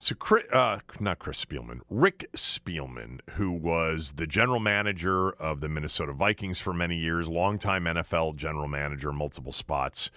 So, 0.00 0.14
uh, 0.52 0.78
not 1.00 1.18
Chris 1.18 1.44
Spielman, 1.44 1.80
Rick 1.90 2.30
Spielman, 2.36 3.18
who 3.30 3.50
was 3.50 4.12
the 4.12 4.28
general 4.28 4.60
manager 4.60 5.30
of 5.30 5.60
the 5.60 5.68
Minnesota 5.68 6.12
Vikings 6.12 6.60
for 6.60 6.72
many 6.72 6.96
years, 6.96 7.26
longtime 7.26 7.82
NFL 7.82 8.36
general 8.36 8.68
manager, 8.68 9.12
multiple 9.12 9.50
spots, 9.50 10.08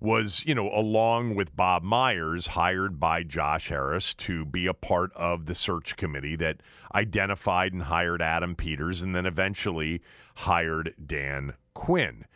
was, 0.00 0.44
you 0.44 0.54
know, 0.54 0.68
along 0.68 1.34
with 1.34 1.56
Bob 1.56 1.82
Myers, 1.82 2.46
hired 2.48 3.00
by 3.00 3.22
Josh 3.22 3.70
Harris 3.70 4.14
to 4.16 4.44
be 4.44 4.66
a 4.66 4.74
part 4.74 5.10
of 5.14 5.46
the 5.46 5.54
search 5.54 5.96
committee 5.96 6.36
that 6.36 6.58
identified 6.94 7.72
and 7.72 7.84
hired 7.84 8.20
Adam 8.20 8.54
Peters 8.54 9.00
and 9.00 9.14
then 9.14 9.24
eventually 9.24 10.02
hired 10.34 10.94
Dan 11.06 11.54
Quinn. 11.72 12.26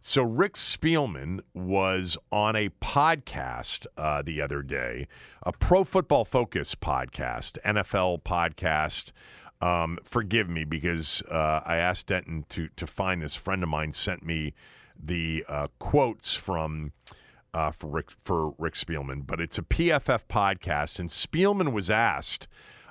So 0.00 0.22
Rick 0.22 0.54
Spielman 0.54 1.40
was 1.52 2.16
on 2.30 2.54
a 2.54 2.68
podcast 2.80 3.86
uh, 3.96 4.22
the 4.22 4.40
other 4.40 4.62
day, 4.62 5.08
a 5.42 5.52
Pro 5.52 5.84
Football 5.84 6.24
Focus 6.24 6.74
podcast, 6.74 7.58
NFL 7.64 8.22
podcast. 8.22 9.10
Um, 9.60 9.98
forgive 10.04 10.48
me 10.48 10.64
because 10.64 11.22
uh, 11.30 11.60
I 11.64 11.76
asked 11.76 12.08
Denton 12.08 12.44
to 12.50 12.68
to 12.76 12.86
find 12.86 13.22
this. 13.22 13.34
friend 13.34 13.62
of 13.62 13.68
mine 13.68 13.92
sent 13.92 14.22
me 14.22 14.54
the 15.02 15.44
uh, 15.48 15.68
quotes 15.78 16.34
from 16.34 16.92
uh, 17.54 17.70
for 17.72 17.88
Rick 17.88 18.10
for 18.22 18.50
Rick 18.58 18.74
Spielman, 18.74 19.26
but 19.26 19.40
it's 19.40 19.58
a 19.58 19.62
PFF 19.62 20.20
podcast, 20.28 20.98
and 20.98 21.08
Spielman 21.08 21.72
was 21.72 21.90
asked 21.90 22.46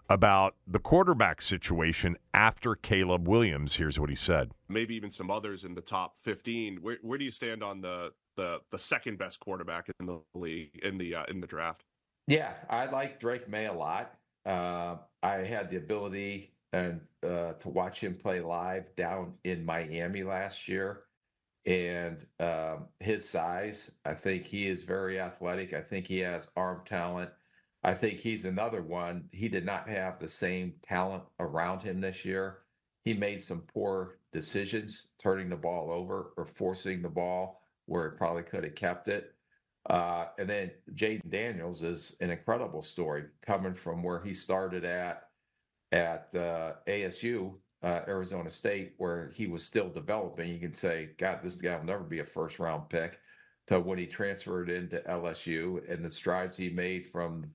about 0.10 0.56
the 0.68 0.80
quarterback 0.80 1.42
situation 1.42 2.18
after 2.34 2.76
Caleb 2.76 3.28
Williams. 3.28 3.76
Here's 3.76 4.00
what 4.00 4.10
he 4.10 4.16
said. 4.16 4.52
Maybe 4.70 4.96
even 4.96 5.12
some 5.12 5.32
others 5.32 5.64
in 5.64 5.74
the 5.74 5.82
top 5.82 6.16
15. 6.24 6.78
Where, 6.82 6.98
where 7.02 7.18
do 7.18 7.26
you 7.26 7.32
stand 7.32 7.64
on 7.64 7.82
the, 7.82 8.12
the 8.36 8.60
the 8.72 8.80
second 8.80 9.18
best 9.18 9.40
quarterback 9.40 9.90
in 10.00 10.06
the 10.06 10.20
league 10.34 10.80
in 10.84 10.98
the 10.98 11.16
uh, 11.16 11.24
in 11.30 11.40
the 11.40 11.48
draft? 11.48 11.84
Yeah, 12.28 12.54
I 12.70 12.86
like 12.86 13.20
Drake 13.20 13.48
Maye 13.48 13.68
a 13.68 13.74
lot. 13.74 14.16
Uh, 14.46 14.98
I 15.24 15.38
had 15.38 15.70
the 15.70 15.78
ability 15.78 16.52
and 16.74 17.00
uh, 17.24 17.54
to 17.54 17.70
watch 17.70 18.00
him 18.00 18.16
play 18.16 18.42
live 18.42 18.94
down 18.96 19.34
in 19.44 19.66
Miami 19.66 20.24
last 20.24 20.68
year, 20.68 21.04
and 21.66 22.26
um, 22.40 22.88
his 23.00 23.28
size. 23.28 23.92
I 24.04 24.14
think 24.14 24.46
he 24.46 24.68
is 24.68 24.82
very 24.82 25.20
athletic. 25.20 25.74
I 25.74 25.82
think 25.82 26.08
he 26.08 26.20
has 26.20 26.50
arm 26.56 26.82
talent. 26.86 27.32
I 27.86 27.94
think 27.94 28.20
he's 28.20 28.46
another 28.46 28.82
one. 28.82 29.30
He 29.32 29.48
did 29.48 29.64
not 29.64 29.88
have 29.88 30.18
the 30.20 30.28
same 30.28 30.74
talent 30.82 31.22
around 31.40 31.84
him 31.84 32.02
this 32.02 32.26
year. 32.26 32.62
He 33.04 33.14
made 33.14 33.44
some 33.44 33.62
poor 33.62 34.18
decisions, 34.34 35.10
turning 35.22 35.50
the 35.50 35.56
ball 35.56 35.92
over 35.92 36.34
or 36.36 36.46
forcing 36.46 37.04
the 37.04 37.10
ball 37.10 37.62
where 37.86 38.10
he 38.10 38.18
probably 38.18 38.42
could 38.42 38.64
have 38.64 38.74
kept 38.74 39.08
it. 39.08 39.36
Uh, 39.88 40.26
and 40.40 40.50
then 40.50 40.72
Jayden 40.96 41.30
Daniels 41.30 41.84
is 41.84 42.16
an 42.22 42.32
incredible 42.32 42.82
story 42.82 43.26
coming 43.46 43.76
from 43.76 44.02
where 44.02 44.20
he 44.20 44.34
started 44.34 44.84
at 44.84 45.30
at 45.92 46.30
uh, 46.34 46.74
ASU, 46.88 47.54
uh, 47.84 48.00
Arizona 48.08 48.50
State, 48.50 48.96
where 48.98 49.30
he 49.36 49.46
was 49.46 49.64
still 49.64 49.90
developing. 49.90 50.52
You 50.52 50.60
can 50.60 50.74
say, 50.74 51.10
God, 51.20 51.42
this 51.44 51.54
guy 51.54 51.78
will 51.78 51.86
never 51.86 52.04
be 52.04 52.18
a 52.18 52.26
first 52.26 52.58
round 52.58 52.90
pick. 52.90 53.20
To 53.68 53.80
when 53.80 54.00
he 54.00 54.08
transferred 54.08 54.72
into 54.72 55.04
LSU 55.08 55.88
and 55.92 56.04
the 56.04 56.10
strides 56.10 56.58
he 56.58 56.70
made 56.70 57.08
from 57.08 57.46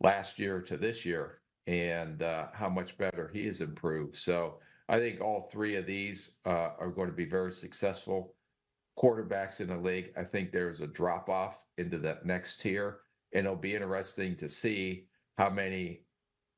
last 0.00 0.38
year 0.38 0.60
to 0.62 0.76
this 0.76 1.04
year 1.04 1.40
and 1.66 2.22
uh, 2.22 2.46
how 2.52 2.68
much 2.68 2.96
better 2.98 3.30
he 3.32 3.46
has 3.46 3.60
improved. 3.60 4.16
So 4.16 4.58
I 4.88 4.98
think 4.98 5.20
all 5.20 5.48
three 5.52 5.76
of 5.76 5.86
these 5.86 6.36
uh, 6.46 6.70
are 6.78 6.90
going 6.90 7.08
to 7.08 7.14
be 7.14 7.26
very 7.26 7.52
successful 7.52 8.34
quarterbacks 8.98 9.60
in 9.60 9.68
the 9.68 9.76
league. 9.76 10.12
I 10.16 10.24
think 10.24 10.50
there's 10.50 10.80
a 10.80 10.86
drop 10.86 11.28
off 11.28 11.64
into 11.78 11.98
that 11.98 12.26
next 12.26 12.60
tier, 12.60 12.98
and 13.32 13.46
it'll 13.46 13.56
be 13.56 13.74
interesting 13.74 14.36
to 14.36 14.48
see 14.48 15.06
how 15.38 15.48
many 15.48 16.02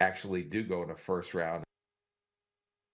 actually 0.00 0.42
do 0.42 0.62
go 0.62 0.82
in 0.82 0.88
the 0.88 0.94
first 0.94 1.34
round. 1.34 1.62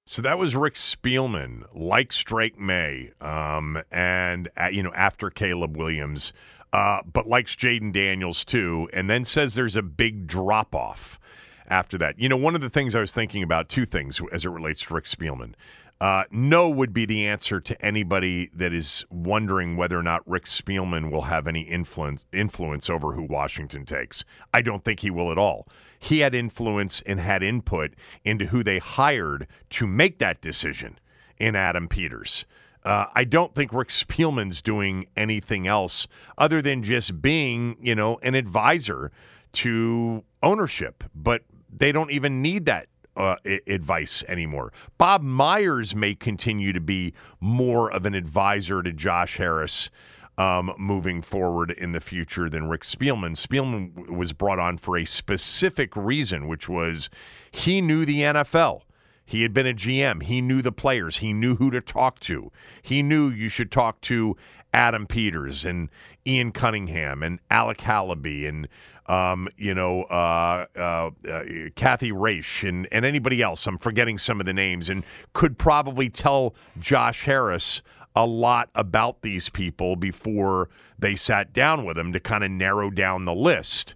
So 0.08 0.22
that 0.22 0.38
was 0.38 0.56
Rick 0.56 0.72
Spielman, 0.72 1.64
like 1.74 2.14
Drake 2.14 2.58
Maye, 2.58 3.12
um, 3.20 3.82
and 3.92 4.48
uh, 4.58 4.68
you 4.68 4.82
know 4.82 4.92
after 4.94 5.28
Caleb 5.28 5.76
Williams 5.76 6.32
uh, 6.72 7.00
but 7.12 7.28
likes 7.28 7.54
Jayden 7.54 7.92
Daniels 7.92 8.42
too, 8.42 8.88
and 8.94 9.10
then 9.10 9.22
says 9.26 9.54
there's 9.54 9.76
a 9.76 9.82
big 9.82 10.26
drop 10.26 10.74
off 10.74 11.20
after 11.68 11.98
that. 11.98 12.18
You 12.18 12.30
know, 12.30 12.38
one 12.38 12.54
of 12.54 12.62
the 12.62 12.70
things 12.70 12.96
I 12.96 13.00
was 13.00 13.12
thinking 13.12 13.42
about, 13.42 13.68
two 13.68 13.84
things 13.84 14.18
as 14.32 14.46
it 14.46 14.48
relates 14.48 14.80
to 14.84 14.94
Rick 14.94 15.04
Spielman. 15.04 15.52
Uh, 16.00 16.22
no 16.30 16.68
would 16.68 16.92
be 16.92 17.04
the 17.04 17.26
answer 17.26 17.60
to 17.60 17.84
anybody 17.84 18.50
that 18.54 18.72
is 18.72 19.04
wondering 19.10 19.76
whether 19.76 19.98
or 19.98 20.02
not 20.02 20.28
Rick 20.28 20.44
Spielman 20.44 21.10
will 21.10 21.22
have 21.22 21.48
any 21.48 21.62
influence 21.62 22.24
influence 22.32 22.88
over 22.88 23.12
who 23.14 23.24
Washington 23.24 23.84
takes. 23.84 24.24
I 24.54 24.62
don't 24.62 24.84
think 24.84 25.00
he 25.00 25.10
will 25.10 25.32
at 25.32 25.38
all. 25.38 25.66
He 25.98 26.20
had 26.20 26.34
influence 26.34 27.02
and 27.04 27.18
had 27.18 27.42
input 27.42 27.94
into 28.24 28.46
who 28.46 28.62
they 28.62 28.78
hired 28.78 29.48
to 29.70 29.86
make 29.88 30.18
that 30.18 30.40
decision 30.40 31.00
in 31.38 31.56
Adam 31.56 31.88
Peters. 31.88 32.44
Uh, 32.84 33.06
I 33.14 33.24
don't 33.24 33.54
think 33.54 33.72
Rick 33.72 33.88
Spielman's 33.88 34.62
doing 34.62 35.06
anything 35.16 35.66
else 35.66 36.06
other 36.38 36.62
than 36.62 36.84
just 36.84 37.20
being, 37.20 37.76
you 37.82 37.96
know, 37.96 38.20
an 38.22 38.36
advisor 38.36 39.10
to 39.54 40.22
ownership. 40.44 41.02
But 41.12 41.42
they 41.76 41.90
don't 41.90 42.12
even 42.12 42.40
need 42.40 42.66
that 42.66 42.86
uh, 43.18 43.36
advice 43.66 44.24
anymore. 44.28 44.72
Bob 44.96 45.22
Myers 45.22 45.94
may 45.94 46.14
continue 46.14 46.72
to 46.72 46.80
be 46.80 47.12
more 47.40 47.90
of 47.90 48.06
an 48.06 48.14
advisor 48.14 48.82
to 48.82 48.92
Josh 48.92 49.36
Harris 49.36 49.90
um, 50.38 50.72
moving 50.78 51.20
forward 51.20 51.72
in 51.72 51.92
the 51.92 52.00
future 52.00 52.48
than 52.48 52.68
Rick 52.68 52.82
Spielman. 52.82 53.36
Spielman 53.36 54.08
was 54.08 54.32
brought 54.32 54.60
on 54.60 54.78
for 54.78 54.96
a 54.96 55.04
specific 55.04 55.96
reason, 55.96 56.46
which 56.46 56.68
was 56.68 57.10
he 57.50 57.80
knew 57.80 58.06
the 58.06 58.20
NFL. 58.20 58.82
He 59.28 59.42
had 59.42 59.52
been 59.52 59.66
a 59.66 59.74
GM. 59.74 60.22
He 60.22 60.40
knew 60.40 60.62
the 60.62 60.72
players. 60.72 61.18
He 61.18 61.34
knew 61.34 61.56
who 61.56 61.70
to 61.72 61.82
talk 61.82 62.18
to. 62.20 62.50
He 62.80 63.02
knew 63.02 63.28
you 63.28 63.50
should 63.50 63.70
talk 63.70 64.00
to 64.02 64.38
Adam 64.72 65.06
Peters 65.06 65.66
and 65.66 65.90
Ian 66.26 66.50
Cunningham 66.50 67.22
and 67.22 67.38
Alec 67.50 67.76
Halaby 67.76 68.48
and 68.48 68.66
um, 69.04 69.46
you 69.58 69.74
know 69.74 70.04
uh, 70.04 70.64
uh, 70.74 71.10
uh, 71.30 71.42
Kathy 71.76 72.10
Raish 72.10 72.64
and 72.64 72.88
and 72.90 73.04
anybody 73.04 73.42
else. 73.42 73.66
I'm 73.66 73.76
forgetting 73.76 74.16
some 74.16 74.40
of 74.40 74.46
the 74.46 74.54
names 74.54 74.88
and 74.88 75.04
could 75.34 75.58
probably 75.58 76.08
tell 76.08 76.54
Josh 76.80 77.24
Harris 77.24 77.82
a 78.16 78.24
lot 78.24 78.70
about 78.74 79.20
these 79.20 79.50
people 79.50 79.94
before 79.94 80.70
they 80.98 81.14
sat 81.14 81.52
down 81.52 81.84
with 81.84 81.98
him 81.98 82.14
to 82.14 82.20
kind 82.20 82.44
of 82.44 82.50
narrow 82.50 82.88
down 82.88 83.26
the 83.26 83.34
list 83.34 83.94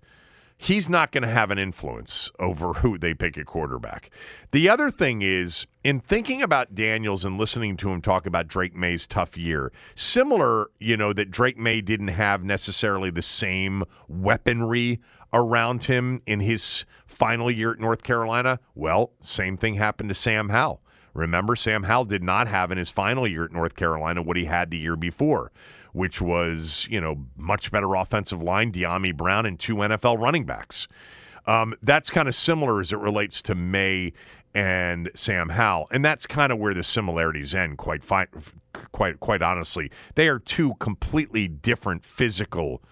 he's 0.62 0.88
not 0.88 1.10
going 1.10 1.22
to 1.22 1.28
have 1.28 1.50
an 1.50 1.58
influence 1.58 2.30
over 2.38 2.72
who 2.74 2.96
they 2.96 3.12
pick 3.12 3.36
a 3.36 3.44
quarterback. 3.44 4.10
The 4.52 4.68
other 4.68 4.90
thing 4.90 5.20
is, 5.20 5.66
in 5.82 5.98
thinking 5.98 6.40
about 6.40 6.76
Daniels 6.76 7.24
and 7.24 7.36
listening 7.36 7.76
to 7.78 7.90
him 7.90 8.00
talk 8.00 8.26
about 8.26 8.46
Drake 8.46 8.76
Maye's 8.76 9.08
tough 9.08 9.36
year, 9.36 9.72
similar, 9.96 10.70
you 10.78 10.96
know, 10.96 11.12
that 11.14 11.32
Drake 11.32 11.58
Maye 11.58 11.80
didn't 11.80 12.08
have 12.08 12.44
necessarily 12.44 13.10
the 13.10 13.22
same 13.22 13.82
weaponry 14.06 15.00
around 15.32 15.82
him 15.82 16.22
in 16.26 16.38
his 16.38 16.84
final 17.06 17.50
year 17.50 17.72
at 17.72 17.80
North 17.80 18.04
Carolina. 18.04 18.60
Well, 18.76 19.10
same 19.20 19.56
thing 19.56 19.74
happened 19.74 20.10
to 20.10 20.14
Sam 20.14 20.48
Howell. 20.50 20.80
Remember, 21.12 21.56
Sam 21.56 21.82
Howell 21.82 22.04
did 22.04 22.22
not 22.22 22.46
have 22.46 22.70
in 22.70 22.78
his 22.78 22.90
final 22.90 23.26
year 23.26 23.44
at 23.44 23.52
North 23.52 23.74
Carolina 23.74 24.22
what 24.22 24.36
he 24.36 24.44
had 24.44 24.70
the 24.70 24.78
year 24.78 24.96
before 24.96 25.50
which 25.92 26.20
was, 26.20 26.86
you 26.90 27.00
know, 27.00 27.24
much 27.36 27.70
better 27.70 27.94
offensive 27.94 28.42
line, 28.42 28.72
Dyami 28.72 29.14
Brown, 29.14 29.46
and 29.46 29.58
two 29.58 29.76
NFL 29.76 30.18
running 30.18 30.44
backs. 30.44 30.88
Um, 31.46 31.74
that's 31.82 32.10
kind 32.10 32.28
of 32.28 32.34
similar 32.34 32.80
as 32.80 32.92
it 32.92 32.98
relates 32.98 33.42
to 33.42 33.54
Maye 33.54 34.12
and 34.54 35.10
Sam 35.14 35.48
Howell, 35.48 35.88
and 35.90 36.04
that's 36.04 36.26
kind 36.26 36.52
of 36.52 36.58
where 36.58 36.74
the 36.74 36.82
similarities 36.82 37.54
end. 37.54 37.78
Quite 37.78 38.02
quite 38.92 39.20
quite 39.20 39.42
honestly, 39.42 39.90
they 40.14 40.28
are 40.28 40.38
two 40.38 40.74
completely 40.78 41.48
different 41.48 42.04
physical 42.04 42.82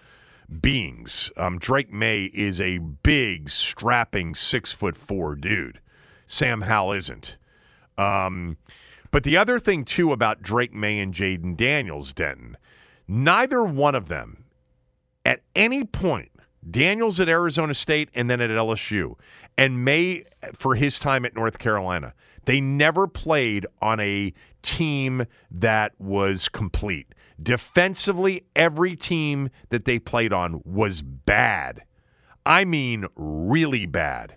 beings. 0.59 1.31
Um, 1.37 1.59
Drake 1.59 1.93
Maye 1.93 2.31
is 2.33 2.59
a 2.59 2.79
big, 2.79 3.49
strapping 3.49 4.35
six 4.35 4.73
foot 4.73 4.97
four 4.97 5.35
dude. 5.35 5.79
Sam 6.27 6.61
Howell 6.61 6.93
isn't. 6.93 7.37
Um, 7.97 8.57
but 9.11 9.23
the 9.23 9.37
other 9.37 9.59
thing 9.59 9.85
too 9.85 10.11
about 10.11 10.41
Drake 10.41 10.73
Maye 10.73 10.99
and 10.99 11.13
Jayden 11.13 11.55
Daniels, 11.55 12.13
Denton, 12.13 12.57
neither 13.11 13.61
one 13.61 13.93
of 13.93 14.07
them 14.07 14.45
at 15.25 15.41
any 15.53 15.83
point, 15.83 16.31
Daniels 16.69 17.19
at 17.19 17.27
Arizona 17.27 17.73
State 17.73 18.09
and 18.15 18.29
then 18.29 18.39
at 18.39 18.49
LSU, 18.49 19.15
and 19.57 19.83
Maye 19.83 20.23
for 20.53 20.75
his 20.75 20.97
time 20.97 21.25
at 21.25 21.35
North 21.35 21.59
Carolina, 21.59 22.13
they 22.45 22.61
never 22.61 23.07
played 23.07 23.67
on 23.81 23.99
a 23.99 24.33
team 24.63 25.25
that 25.51 25.91
was 25.99 26.47
complete. 26.47 27.13
Defensively, 27.41 28.45
every 28.55 28.95
team 28.95 29.49
that 29.69 29.85
they 29.85 29.99
played 29.99 30.31
on 30.31 30.61
was 30.63 31.01
bad. 31.01 31.83
I 32.45 32.65
mean, 32.65 33.07
really 33.15 33.85
bad. 33.85 34.35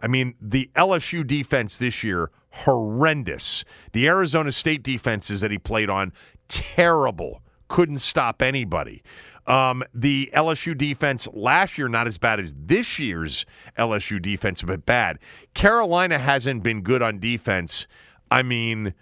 I 0.00 0.08
mean, 0.08 0.34
the 0.40 0.70
LSU 0.76 1.26
defense 1.26 1.78
this 1.78 2.02
year, 2.02 2.30
horrendous. 2.50 3.64
The 3.92 4.06
Arizona 4.08 4.52
State 4.52 4.82
defenses 4.82 5.40
that 5.40 5.50
he 5.50 5.58
played 5.58 5.90
on, 5.90 6.12
terrible. 6.48 7.42
Couldn't 7.68 7.98
stop 7.98 8.42
anybody. 8.42 9.02
Um, 9.46 9.84
the 9.94 10.30
LSU 10.34 10.76
defense 10.76 11.28
last 11.32 11.78
year, 11.78 11.88
not 11.88 12.06
as 12.06 12.18
bad 12.18 12.40
as 12.40 12.52
this 12.56 12.98
year's 12.98 13.46
LSU 13.78 14.20
defense, 14.20 14.62
but 14.62 14.84
bad. 14.86 15.18
Carolina 15.54 16.18
hasn't 16.18 16.62
been 16.62 16.82
good 16.82 17.00
on 17.00 17.20
defense. 17.20 17.86
I 18.30 18.42
mean, 18.42 18.92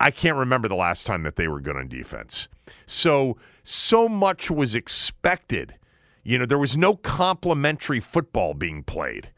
I 0.00 0.10
can't 0.10 0.36
remember 0.36 0.68
the 0.68 0.74
last 0.74 1.06
time 1.06 1.22
that 1.22 1.36
they 1.36 1.48
were 1.48 1.60
good 1.60 1.76
on 1.76 1.88
defense. 1.88 2.48
So, 2.86 3.38
so 3.62 4.08
much 4.08 4.50
was 4.50 4.74
expected. 4.74 5.74
You 6.22 6.38
know, 6.38 6.46
there 6.46 6.58
was 6.58 6.76
no 6.76 6.96
complementary 6.96 8.00
football 8.00 8.52
being 8.52 8.82
played. 8.82 9.30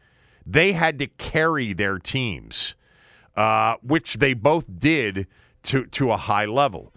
They 0.44 0.72
had 0.72 0.98
to 0.98 1.06
carry 1.06 1.72
their 1.72 1.98
teams, 2.00 2.74
uh, 3.36 3.76
which 3.82 4.14
they 4.14 4.34
both 4.34 4.64
did 4.78 5.28
to, 5.64 5.86
to 5.86 6.10
a 6.10 6.16
high 6.16 6.46
level. 6.46 6.92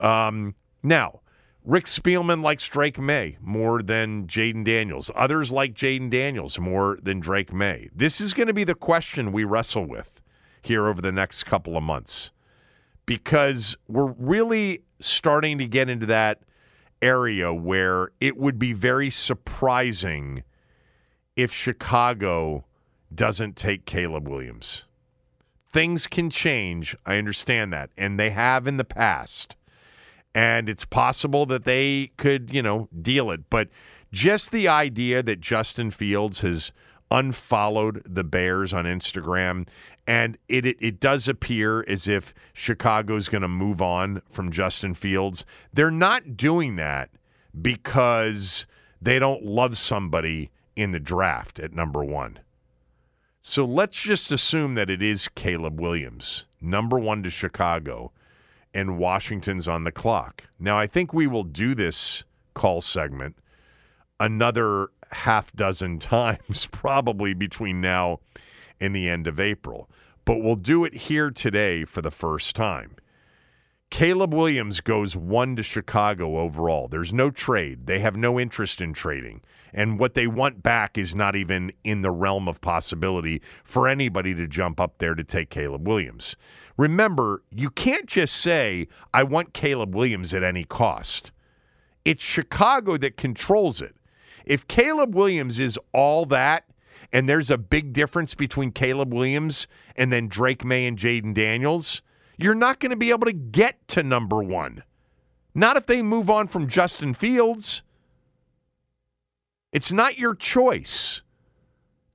Um, 0.00 0.54
now, 0.82 1.20
Rick 1.64 1.84
Spielman 1.84 2.42
likes 2.42 2.66
Drake 2.66 2.98
Maye 2.98 3.36
more 3.42 3.82
than 3.82 4.26
Jayden 4.26 4.64
Daniels. 4.64 5.10
Others 5.14 5.52
like 5.52 5.74
Jayden 5.74 6.08
Daniels 6.08 6.58
more 6.58 6.98
than 7.02 7.20
Drake 7.20 7.52
Maye. 7.52 7.90
This 7.94 8.20
is 8.20 8.32
going 8.32 8.46
to 8.46 8.54
be 8.54 8.64
the 8.64 8.74
question 8.74 9.32
we 9.32 9.44
wrestle 9.44 9.84
with 9.84 10.22
here 10.62 10.86
over 10.86 11.02
the 11.02 11.12
next 11.12 11.44
couple 11.44 11.76
of 11.76 11.82
months 11.82 12.30
because 13.06 13.76
we're 13.88 14.14
really 14.18 14.82
starting 15.00 15.58
to 15.58 15.66
get 15.66 15.88
into 15.88 16.06
that 16.06 16.40
area 17.02 17.52
where 17.52 18.12
it 18.20 18.36
would 18.36 18.58
be 18.58 18.72
very 18.72 19.10
surprising 19.10 20.42
if 21.36 21.52
Chicago 21.52 22.64
doesn't 23.14 23.56
take 23.56 23.84
Caleb 23.84 24.28
Williams. 24.28 24.84
Things 25.72 26.06
can 26.06 26.30
change. 26.30 26.96
I 27.04 27.16
understand 27.16 27.72
that. 27.72 27.90
And 27.96 28.18
they 28.18 28.30
have 28.30 28.66
in 28.66 28.78
the 28.78 28.84
past 28.84 29.54
and 30.38 30.68
it's 30.68 30.84
possible 30.84 31.46
that 31.46 31.64
they 31.64 32.12
could, 32.16 32.54
you 32.54 32.62
know, 32.62 32.88
deal 33.02 33.32
it. 33.32 33.50
But 33.50 33.68
just 34.12 34.52
the 34.52 34.68
idea 34.68 35.20
that 35.20 35.40
Justin 35.40 35.90
Fields 35.90 36.42
has 36.42 36.70
unfollowed 37.10 38.04
the 38.08 38.22
Bears 38.22 38.72
on 38.72 38.84
Instagram, 38.84 39.66
and 40.06 40.38
it 40.48 40.64
it, 40.64 40.76
it 40.80 41.00
does 41.00 41.26
appear 41.26 41.84
as 41.88 42.06
if 42.06 42.32
Chicago's 42.52 43.28
going 43.28 43.42
to 43.42 43.48
move 43.48 43.82
on 43.82 44.22
from 44.30 44.52
Justin 44.52 44.94
Fields. 44.94 45.44
They're 45.72 45.90
not 45.90 46.36
doing 46.36 46.76
that 46.76 47.10
because 47.60 48.64
they 49.02 49.18
don't 49.18 49.44
love 49.44 49.76
somebody 49.76 50.52
in 50.76 50.92
the 50.92 51.00
draft 51.00 51.58
at 51.58 51.72
number 51.72 52.04
one. 52.04 52.38
So 53.40 53.64
let's 53.64 54.00
just 54.00 54.30
assume 54.30 54.76
that 54.76 54.88
it 54.88 55.02
is 55.02 55.26
Caleb 55.34 55.80
Williams, 55.80 56.44
number 56.60 56.96
one 56.96 57.24
to 57.24 57.30
Chicago 57.30 58.12
and 58.74 58.98
Washington's 58.98 59.68
on 59.68 59.84
the 59.84 59.92
clock. 59.92 60.44
Now, 60.58 60.78
I 60.78 60.86
think 60.86 61.12
we 61.12 61.26
will 61.26 61.44
do 61.44 61.74
this 61.74 62.24
call 62.54 62.80
segment 62.80 63.36
another 64.20 64.88
half 65.10 65.52
dozen 65.52 65.98
times, 65.98 66.66
probably 66.70 67.34
between 67.34 67.80
now 67.80 68.20
and 68.80 68.94
the 68.94 69.08
end 69.08 69.26
of 69.26 69.40
April. 69.40 69.88
But 70.24 70.42
we'll 70.42 70.56
do 70.56 70.84
it 70.84 70.94
here 70.94 71.30
today 71.30 71.84
for 71.84 72.02
the 72.02 72.10
first 72.10 72.54
time. 72.54 72.96
Caleb 73.90 74.34
Williams 74.34 74.80
goes 74.80 75.16
one 75.16 75.56
to 75.56 75.62
Chicago 75.62 76.38
overall. 76.38 76.88
There's 76.88 77.12
no 77.12 77.30
trade. 77.30 77.86
They 77.86 78.00
have 78.00 78.16
no 78.16 78.38
interest 78.38 78.80
in 78.80 78.92
trading. 78.92 79.40
And 79.72 79.98
what 79.98 80.14
they 80.14 80.26
want 80.26 80.62
back 80.62 80.98
is 80.98 81.14
not 81.14 81.34
even 81.34 81.72
in 81.84 82.02
the 82.02 82.10
realm 82.10 82.48
of 82.48 82.60
possibility 82.60 83.40
for 83.64 83.88
anybody 83.88 84.34
to 84.34 84.46
jump 84.46 84.78
up 84.78 84.98
there 84.98 85.14
to 85.14 85.24
take 85.24 85.50
Caleb 85.50 85.88
Williams. 85.88 86.36
Remember, 86.76 87.42
you 87.50 87.70
can't 87.70 88.06
just 88.06 88.36
say, 88.36 88.88
I 89.14 89.22
want 89.22 89.54
Caleb 89.54 89.94
Williams 89.94 90.34
at 90.34 90.42
any 90.42 90.64
cost. 90.64 91.32
It's 92.04 92.22
Chicago 92.22 92.98
that 92.98 93.16
controls 93.16 93.82
it. 93.82 93.96
If 94.44 94.68
Caleb 94.68 95.14
Williams 95.14 95.60
is 95.60 95.78
all 95.92 96.24
that, 96.26 96.64
and 97.12 97.28
there's 97.28 97.50
a 97.50 97.58
big 97.58 97.92
difference 97.94 98.34
between 98.34 98.70
Caleb 98.72 99.12
Williams 99.14 99.66
and 99.96 100.12
then 100.12 100.28
Drake 100.28 100.64
Maye 100.64 100.86
and 100.86 100.98
Jayden 100.98 101.34
Daniels, 101.34 102.02
you're 102.38 102.54
not 102.54 102.80
going 102.80 102.90
to 102.90 102.96
be 102.96 103.10
able 103.10 103.26
to 103.26 103.32
get 103.32 103.86
to 103.88 104.02
number 104.02 104.42
one. 104.42 104.82
Not 105.54 105.76
if 105.76 105.86
they 105.86 106.02
move 106.02 106.30
on 106.30 106.46
from 106.46 106.68
Justin 106.68 107.12
Fields. 107.12 107.82
It's 109.72 109.92
not 109.92 110.18
your 110.18 110.34
choice 110.34 111.20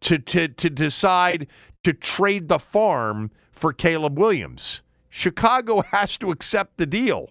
to, 0.02 0.18
to, 0.18 0.48
to 0.48 0.70
decide 0.70 1.48
to 1.84 1.94
trade 1.94 2.48
the 2.48 2.58
farm 2.58 3.32
for 3.52 3.74
Caleb 3.74 4.18
Williams. 4.18 4.82
Chicago 5.10 5.82
has 5.92 6.18
to 6.18 6.32
accept 6.32 6.78
the 6.78 6.86
deal. 6.86 7.30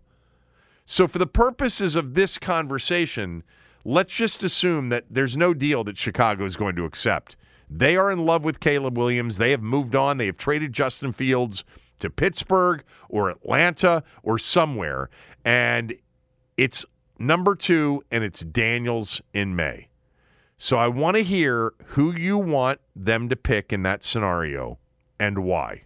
So, 0.85 1.09
for 1.09 1.19
the 1.19 1.27
purposes 1.27 1.97
of 1.97 2.15
this 2.15 2.39
conversation, 2.39 3.43
let's 3.85 4.13
just 4.13 4.43
assume 4.43 4.91
that 4.91 5.05
there's 5.09 5.37
no 5.37 5.55
deal 5.55 5.85
that 5.85 5.97
Chicago 5.97 6.45
is 6.45 6.57
going 6.57 6.77
to 6.77 6.85
accept. 6.85 7.37
They 7.71 7.97
are 7.97 8.11
in 8.11 8.27
love 8.27 8.45
with 8.45 8.61
Caleb 8.61 8.99
Williams. 8.99 9.39
They 9.39 9.53
have 9.53 9.63
moved 9.63 9.97
on. 9.97 10.19
They 10.19 10.27
have 10.27 10.37
traded 10.37 10.73
Justin 10.73 11.13
Fields 11.13 11.65
to 12.03 12.11
Pittsburgh 12.11 12.85
or 13.09 13.31
Atlanta 13.31 14.03
or 14.23 14.39
somewhere. 14.39 15.11
And 15.45 15.95
it's 16.57 16.85
number 17.19 17.55
two, 17.55 18.05
and 18.11 18.23
it's 18.23 18.41
Daniels 18.41 19.23
in 19.33 19.57
Maye. 19.57 19.89
So 20.59 20.77
I 20.77 20.87
want 20.87 21.17
to 21.17 21.25
hear 21.25 21.73
who 21.87 22.15
you 22.15 22.39
want 22.39 22.81
them 22.95 23.29
to 23.29 23.37
pick 23.37 23.73
in 23.73 23.83
that 23.83 24.05
scenario 24.05 24.79
and 25.19 25.39
why. 25.39 25.83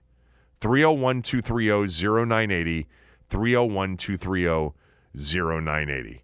301 0.60 1.22
230 1.22 2.26
0980. 2.26 2.86
301 3.30 3.96
230 3.96 4.74
0980. 5.14 6.22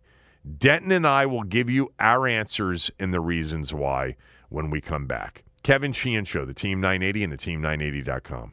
Denton 0.58 0.92
and 0.92 1.06
I 1.06 1.24
will 1.26 1.44
give 1.44 1.70
you 1.70 1.92
our 1.98 2.26
answers 2.26 2.90
and 2.98 3.14
the 3.14 3.20
reasons 3.20 3.72
why 3.72 4.16
when 4.48 4.70
we 4.70 4.80
come 4.80 5.06
back. 5.06 5.44
Kevin 5.62 5.92
Sheehan 5.92 6.24
Show, 6.24 6.44
the 6.44 6.54
Team 6.54 6.80
980 6.80 7.24
and 7.24 7.32
the 7.32 7.36
Team980.com. 7.36 8.52